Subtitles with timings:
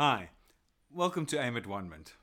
[0.00, 0.30] Hi,
[0.92, 2.14] welcome to Aim at Wonderment.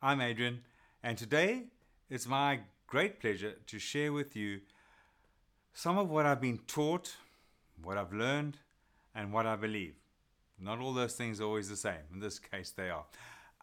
[0.00, 0.60] I'm Adrian,
[1.02, 1.64] and today
[2.08, 4.60] it's my great pleasure to share with you
[5.72, 7.16] some of what I've been taught,
[7.82, 8.58] what I've learned,
[9.12, 9.96] and what I believe.
[10.60, 11.98] Not all those things are always the same.
[12.12, 13.06] In this case, they are.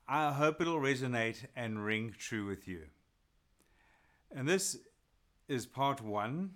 [0.09, 2.81] I hope it'll resonate and ring true with you.
[4.35, 4.75] And this
[5.47, 6.49] is part one,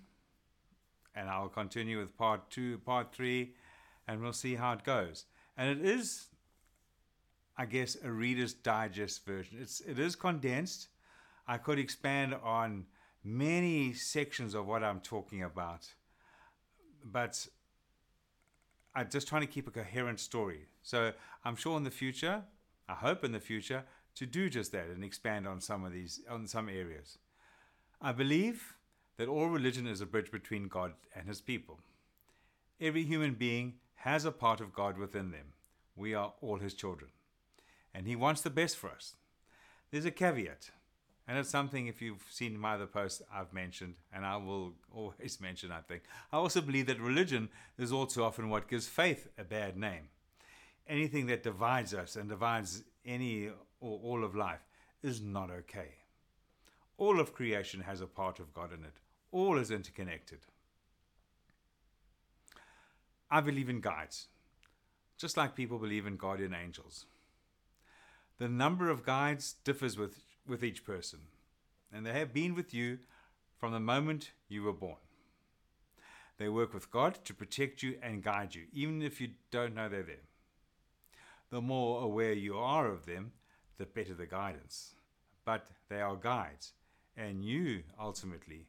[1.14, 3.54] and I'll continue with part two, part three,
[4.06, 5.24] and we'll see how it goes.
[5.56, 6.26] And it is
[7.58, 9.58] I guess, a Reader's Digest version.
[9.60, 10.88] It's it is condensed.
[11.48, 12.86] I could expand on
[13.24, 15.86] many sections of what I'm talking about,
[17.04, 17.46] but
[18.94, 20.66] I'm just trying to keep a coherent story.
[20.82, 21.12] So
[21.44, 22.42] I'm sure in the future,
[22.88, 23.84] I hope in the future,
[24.16, 27.18] to do just that and expand on some of these on some areas.
[28.02, 28.74] I believe
[29.16, 31.80] that all religion is a bridge between God and his people.
[32.78, 35.54] Every human being has a part of God within them.
[35.94, 37.10] We are all his children
[37.96, 39.16] and He wants the best for us.
[39.90, 40.70] There's a caveat,
[41.26, 45.40] and it's something, if you've seen my other posts, I've mentioned, and I will always
[45.40, 46.02] mention, I think.
[46.30, 50.10] I also believe that religion is also often what gives faith a bad name.
[50.86, 53.48] Anything that divides us and divides any
[53.80, 54.64] or all of life
[55.02, 55.94] is not okay.
[56.98, 59.00] All of creation has a part of God in it,
[59.32, 60.40] all is interconnected.
[63.30, 64.28] I believe in guides,
[65.16, 67.06] just like people believe in guardian angels.
[68.38, 71.20] The number of guides differs with, with each person,
[71.92, 72.98] and they have been with you
[73.58, 74.96] from the moment you were born.
[76.38, 79.88] They work with God to protect you and guide you, even if you don't know
[79.88, 80.16] they're there.
[81.50, 83.32] The more aware you are of them,
[83.78, 84.96] the better the guidance.
[85.46, 86.72] But they are guides,
[87.16, 88.66] and you ultimately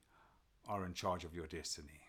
[0.66, 2.00] are in charge of your destiny.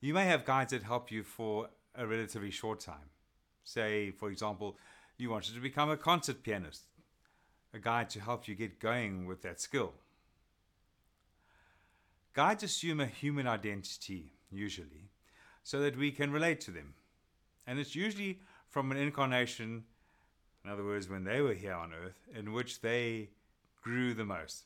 [0.00, 3.10] You may have guides that help you for a relatively short time.
[3.64, 4.78] Say, for example,
[5.20, 6.84] you wanted to become a concert pianist,
[7.74, 9.92] a guide to help you get going with that skill.
[12.32, 15.10] Guides assume a human identity, usually,
[15.62, 16.94] so that we can relate to them.
[17.66, 19.84] And it's usually from an incarnation,
[20.64, 23.30] in other words, when they were here on earth, in which they
[23.82, 24.64] grew the most.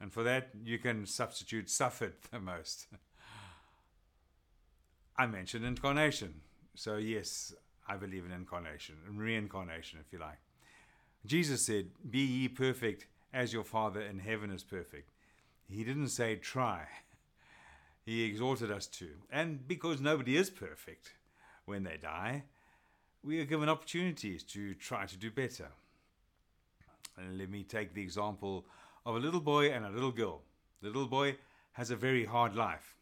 [0.00, 2.86] And for that, you can substitute suffered the most.
[5.16, 6.40] I mentioned incarnation.
[6.74, 7.54] So, yes,
[7.92, 10.38] I believe in incarnation and reincarnation, if you like.
[11.26, 15.10] Jesus said, Be ye perfect as your Father in heaven is perfect.
[15.68, 16.86] He didn't say try,
[18.06, 19.08] he exhorted us to.
[19.30, 21.12] And because nobody is perfect
[21.66, 22.44] when they die,
[23.22, 25.68] we are given opportunities to try to do better.
[27.18, 28.64] And let me take the example
[29.04, 30.40] of a little boy and a little girl.
[30.80, 31.36] The little boy
[31.72, 32.96] has a very hard life.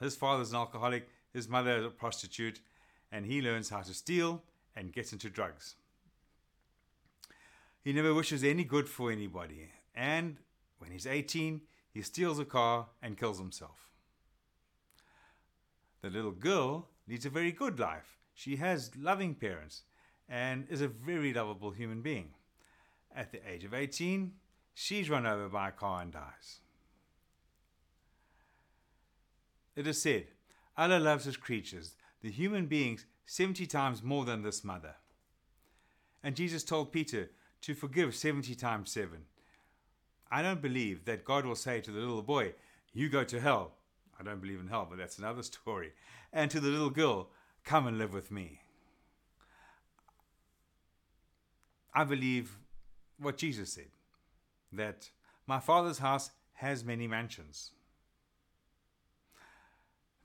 [0.00, 2.60] His father's an alcoholic, his mother is a prostitute,
[3.10, 4.42] and he learns how to steal
[4.74, 5.76] and gets into drugs.
[7.82, 10.38] He never wishes any good for anybody, and
[10.78, 11.60] when he's 18,
[11.92, 13.90] he steals a car and kills himself.
[16.02, 18.18] The little girl leads a very good life.
[18.34, 19.82] She has loving parents
[20.28, 22.34] and is a very lovable human being.
[23.14, 24.32] At the age of 18,
[24.74, 26.60] she's run over by a car and dies.
[29.74, 30.26] It is said,
[30.76, 31.94] Allah loves his creatures
[32.26, 34.96] the human beings 70 times more than this mother.
[36.24, 37.30] And Jesus told Peter
[37.62, 39.10] to forgive 70 times 7.
[40.28, 42.54] I don't believe that God will say to the little boy,
[42.92, 43.74] You go to hell.
[44.18, 45.92] I don't believe in hell, but that's another story.
[46.32, 47.28] And to the little girl,
[47.62, 48.58] Come and live with me.
[51.94, 52.58] I believe
[53.20, 53.92] what Jesus said
[54.72, 55.10] that
[55.46, 57.70] my Father's house has many mansions.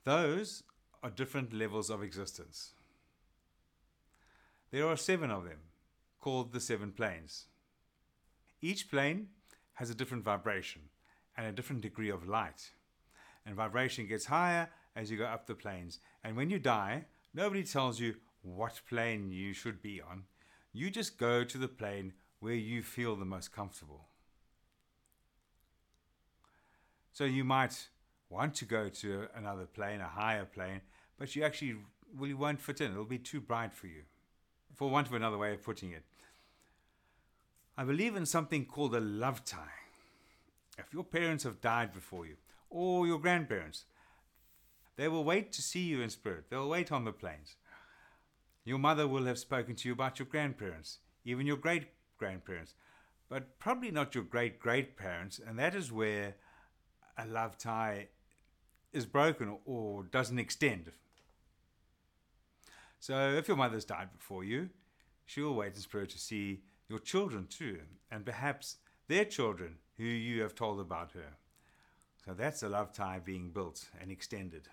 [0.03, 0.63] Those
[1.03, 2.71] are different levels of existence.
[4.71, 5.59] There are seven of them,
[6.19, 7.45] called the seven planes.
[8.61, 9.29] Each plane
[9.73, 10.83] has a different vibration
[11.35, 12.69] and a different degree of light.
[13.45, 15.99] And vibration gets higher as you go up the planes.
[16.23, 20.23] And when you die, nobody tells you what plane you should be on.
[20.73, 24.05] You just go to the plane where you feel the most comfortable.
[27.13, 27.87] So you might
[28.31, 30.81] want to go to another plane, a higher plane,
[31.19, 31.75] but you actually
[32.17, 32.91] really won't fit in.
[32.91, 34.03] It'll be too bright for you,
[34.75, 36.03] for want of another way of putting it.
[37.77, 39.79] I believe in something called a love tie.
[40.77, 42.37] If your parents have died before you,
[42.69, 43.85] or your grandparents,
[44.95, 46.45] they will wait to see you in spirit.
[46.49, 47.55] They'll wait on the planes.
[48.63, 51.87] Your mother will have spoken to you about your grandparents, even your great
[52.17, 52.75] grandparents,
[53.29, 56.35] but probably not your great great parents, and that is where
[57.17, 58.07] a love tie
[58.93, 60.91] is broken or doesn't extend.
[62.99, 64.69] So if your mother's died before you,
[65.25, 67.79] she will wait in spirit to see your children too,
[68.11, 68.77] and perhaps
[69.07, 71.37] their children who you have told about her.
[72.25, 74.67] So that's a love tie being built and extended.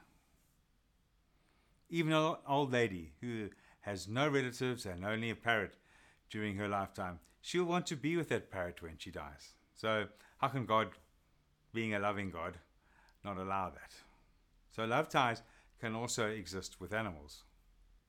[1.88, 3.48] Even an old lady who
[3.80, 5.76] has no relatives and only a parrot
[6.28, 9.54] during her lifetime, she'll want to be with that parrot when she dies.
[9.74, 10.06] So,
[10.38, 10.88] how can God,
[11.72, 12.58] being a loving God,
[13.24, 13.92] not allow that?
[14.78, 15.42] So, love ties
[15.80, 17.42] can also exist with animals.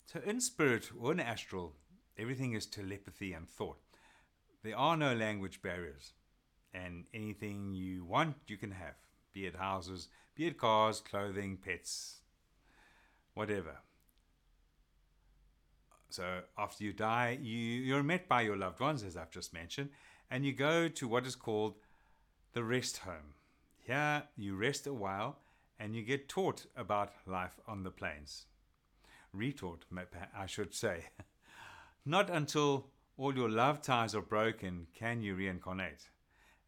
[0.06, 1.74] So, in spirit or in astral,
[2.16, 3.80] everything is telepathy and thought.
[4.64, 6.14] There are no language barriers,
[6.72, 8.94] and anything you want, you can have
[9.34, 12.20] be it houses, be it cars, clothing, pets,
[13.34, 13.78] whatever.
[16.12, 19.90] So after you die, you, you're met by your loved ones, as I've just mentioned,
[20.30, 21.78] and you go to what is called
[22.54, 23.34] the rest home.
[23.80, 25.40] Here you rest a while
[25.80, 28.46] and you get taught about life on the planes.
[29.36, 29.82] Retaught,
[30.38, 31.06] I should say.
[32.06, 32.88] Not until
[33.18, 36.10] all your love ties are broken can you reincarnate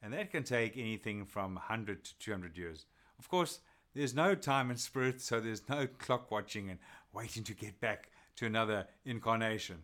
[0.02, 2.86] and that can take anything from 100 to 200 years.
[3.20, 3.60] Of course,
[3.94, 6.80] there's no time in spirit, so there's no clock watching and
[7.14, 9.84] waiting to get back to another incarnation.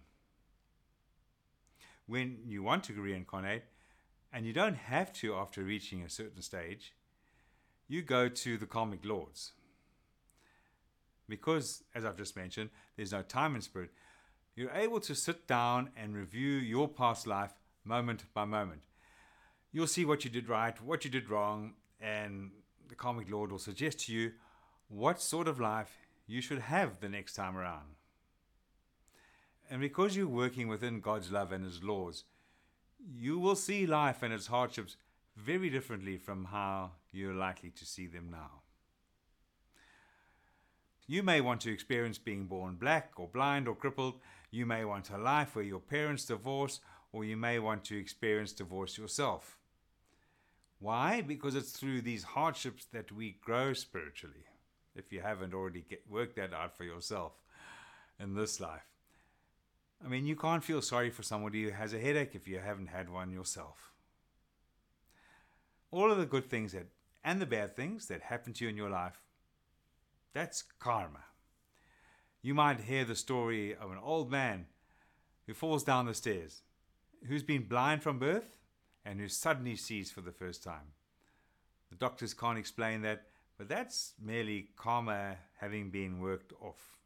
[2.08, 3.64] When you want to reincarnate,
[4.34, 6.94] and you don't have to after reaching a certain stage,
[7.88, 9.54] you go to the karmic lords.
[11.30, 13.92] Because, as I've just mentioned, there's no time in spirit,
[14.56, 17.54] you're able to sit down and review your past life
[17.84, 18.82] moment by moment
[19.72, 22.50] you'll see what you did right, what you did wrong, and
[22.90, 24.32] the karmic lord will suggest to you
[24.88, 27.96] what sort of life you should have the next time around.
[29.70, 32.24] And because you're working within God's love and His laws,
[33.16, 34.96] you will see life and its hardships
[35.38, 38.62] very differently from how you're likely to see them now.
[41.06, 44.20] You may want to experience being born black or blind or crippled.
[44.52, 46.82] You may want a life where your parents divorce
[47.14, 49.58] or you may want to experience divorce yourself.
[50.80, 51.22] Why?
[51.22, 54.46] Because it's through these hardships that we grow spiritually.
[54.96, 57.34] If you haven't already get, worked that out for yourself
[58.20, 58.86] in this life.
[60.04, 62.88] I mean, you can't feel sorry for somebody who has a headache if you haven't
[62.88, 63.94] had one yourself.
[65.92, 66.88] All of the good things that
[67.24, 69.22] and the bad things that happen to you in your life,
[70.34, 71.26] that's karma.
[72.42, 74.68] You might hear the story of an old man
[75.46, 76.62] who falls down the stairs
[77.28, 78.58] who's been blind from birth
[79.06, 80.94] and who suddenly sees for the first time.
[81.90, 83.24] The doctors can't explain that,
[83.58, 86.98] but that's merely karma having been worked off.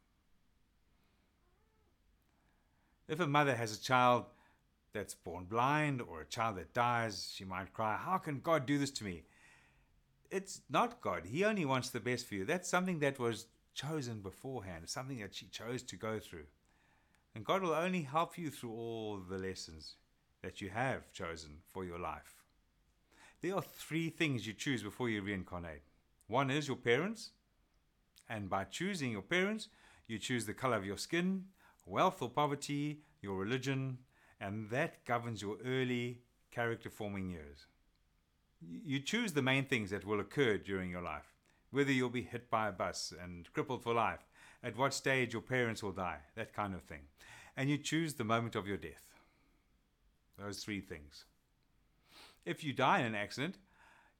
[3.08, 4.26] If a mother has a child
[4.92, 8.78] that's born blind or a child that dies, she might cry, How can God do
[8.78, 9.22] this to me?
[10.30, 11.26] It's not God.
[11.26, 12.44] He only wants the best for you.
[12.44, 16.46] That's something that was chosen beforehand, something that she chose to go through.
[17.34, 19.96] And God will only help you through all the lessons
[20.42, 22.42] that you have chosen for your life.
[23.40, 25.82] There are three things you choose before you reincarnate.
[26.28, 27.30] One is your parents,
[28.28, 29.68] and by choosing your parents,
[30.06, 31.44] you choose the color of your skin,
[31.86, 33.98] wealth or poverty, your religion,
[34.42, 36.18] and that governs your early
[36.50, 37.66] character forming years.
[38.60, 41.32] You choose the main things that will occur during your life,
[41.70, 44.26] whether you'll be hit by a bus and crippled for life,
[44.62, 47.02] at what stage your parents will die, that kind of thing.
[47.56, 49.14] And you choose the moment of your death.
[50.38, 51.24] Those three things.
[52.44, 53.56] If you die in an accident,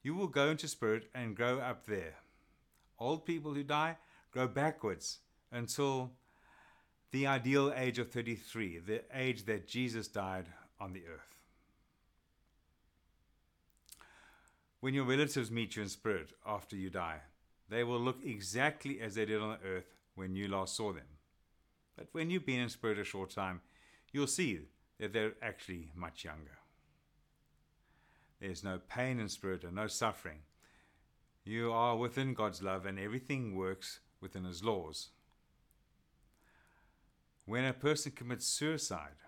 [0.03, 2.15] you will go into spirit and grow up there.
[2.97, 3.97] Old people who die
[4.31, 5.19] grow backwards
[5.51, 6.11] until
[7.13, 10.47] the ideal age of 33, the age that Jesus died
[10.79, 11.37] on the earth.
[14.79, 17.19] When your relatives meet you in spirit after you die,
[17.69, 21.05] they will look exactly as they did on the earth when you last saw them.
[21.95, 23.61] But when you've been in spirit a short time,
[24.11, 24.61] you'll see
[24.99, 26.57] that they're actually much younger.
[28.41, 30.39] There's no pain in spirit and no suffering.
[31.45, 35.09] You are within God's love and everything works within His laws.
[37.45, 39.19] When a person commits suicide,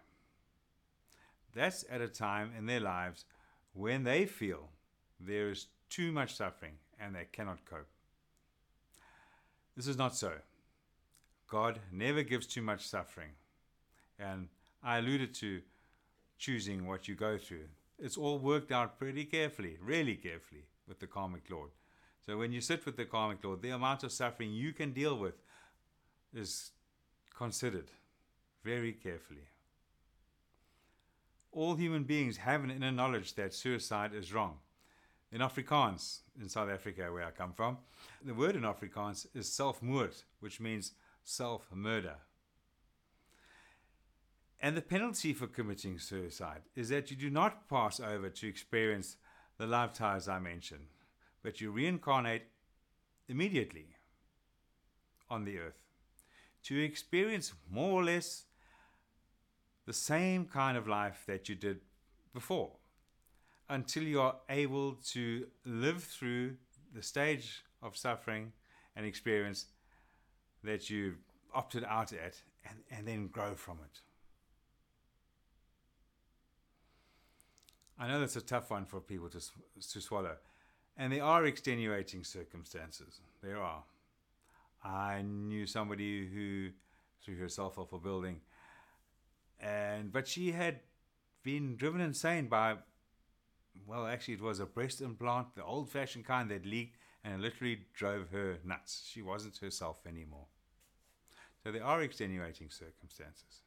[1.53, 3.25] that's at a time in their lives
[3.73, 4.69] when they feel
[5.19, 7.87] there is too much suffering and they cannot cope.
[9.75, 10.33] This is not so.
[11.47, 13.31] God never gives too much suffering.
[14.17, 14.47] And
[14.81, 15.61] I alluded to
[16.37, 17.67] choosing what you go through.
[17.99, 21.71] It's all worked out pretty carefully, really carefully, with the karmic Lord.
[22.25, 25.17] So when you sit with the karmic Lord, the amount of suffering you can deal
[25.17, 25.35] with
[26.33, 26.71] is
[27.37, 27.91] considered
[28.65, 29.47] very carefully.
[31.51, 34.57] All human beings have an inner knowledge that suicide is wrong.
[35.31, 37.77] In Afrikaans, in South Africa, where I come from,
[38.23, 40.93] the word in Afrikaans is selfmoord, which means
[41.23, 42.15] self murder.
[44.59, 49.17] And the penalty for committing suicide is that you do not pass over to experience
[49.57, 50.87] the lifetimes I mentioned,
[51.43, 52.47] but you reincarnate
[53.27, 53.89] immediately
[55.29, 55.85] on the earth
[56.63, 58.45] to experience more or less
[59.85, 61.79] the same kind of life that you did
[62.33, 62.71] before
[63.69, 66.55] until you are able to live through
[66.93, 68.51] the stage of suffering
[68.95, 69.65] and experience
[70.63, 71.17] that you've
[71.53, 74.01] opted out at and, and then grow from it.
[77.97, 80.35] I know that's a tough one for people to, to swallow.
[80.97, 83.21] And there are extenuating circumstances.
[83.41, 83.83] There are.
[84.83, 86.69] I knew somebody who
[87.23, 88.41] threw herself off a building,
[89.59, 90.79] and but she had
[91.43, 92.75] been driven insane by,
[93.87, 97.39] well, actually, it was a breast implant, the old fashioned kind that leaked, and it
[97.39, 99.07] literally drove her nuts.
[99.11, 100.47] She wasn't herself anymore.
[101.63, 103.61] So there are extenuating circumstances.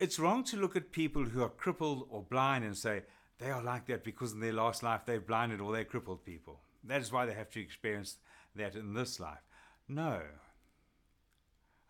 [0.00, 3.02] It's wrong to look at people who are crippled or blind and say
[3.38, 6.60] they are like that because in their last life they've blinded or they're crippled people.
[6.82, 8.16] That is why they have to experience
[8.56, 9.42] that in this life.
[9.88, 10.20] No.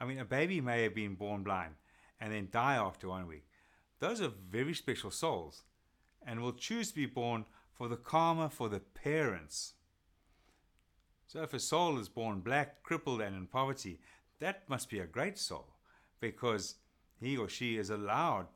[0.00, 1.74] I mean, a baby may have been born blind
[2.20, 3.46] and then die after one week.
[4.00, 5.62] Those are very special souls
[6.26, 9.74] and will choose to be born for the karma for the parents.
[11.26, 14.00] So if a soul is born black, crippled, and in poverty,
[14.40, 15.66] that must be a great soul
[16.20, 16.76] because
[17.20, 18.46] he or she is allowed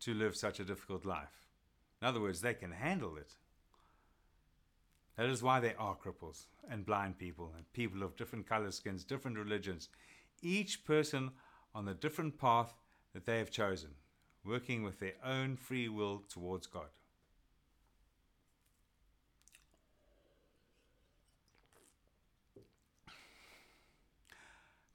[0.00, 1.46] to live such a difficult life.
[2.00, 3.32] In other words, they can handle it.
[5.16, 9.04] That is why they are cripples and blind people and people of different color skins,
[9.04, 9.88] different religions,
[10.42, 11.30] each person
[11.74, 12.74] on the different path
[13.12, 13.90] that they have chosen,
[14.44, 16.88] working with their own free will towards God.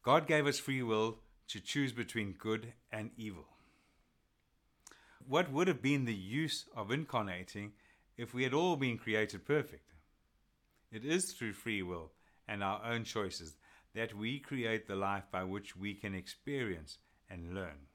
[0.04, 3.46] God gave us free will to choose between good and evil.
[5.28, 7.74] What would have been the use of incarnating
[8.18, 9.94] if we had all been created perfect?
[10.92, 12.12] It is through free will
[12.48, 13.56] and our own choices
[13.94, 16.98] that we create the life by which we can experience
[17.30, 17.88] and learn.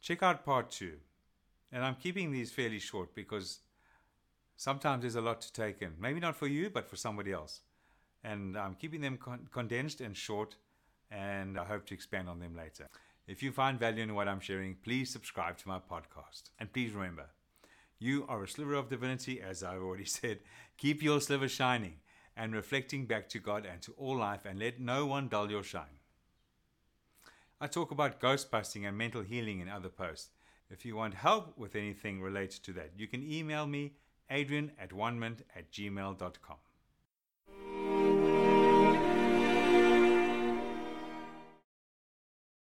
[0.00, 0.94] Check out part two.
[1.72, 3.60] And I'm keeping these fairly short because
[4.56, 5.92] sometimes there's a lot to take in.
[6.00, 7.60] Maybe not for you, but for somebody else.
[8.24, 10.56] And I'm keeping them con- condensed and short
[11.10, 12.88] and I hope to expand on them later.
[13.26, 16.50] If you find value in what I'm sharing, please subscribe to my podcast.
[16.58, 17.26] And please remember,
[17.98, 20.40] you are a sliver of divinity, as I've already said.
[20.76, 21.96] Keep your sliver shining
[22.36, 25.62] and reflecting back to God and to all life, and let no one dull your
[25.62, 25.98] shine.
[27.60, 30.30] I talk about ghost busting and mental healing in other posts.
[30.70, 33.92] If you want help with anything related to that, you can email me,
[34.30, 36.56] adrian at onement at gmail.com.